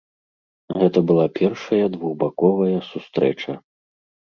Гэта 0.79 0.99
была 1.11 1.27
першая 1.39 1.85
двухбаковая 1.99 2.77
сустрэча. 2.91 3.51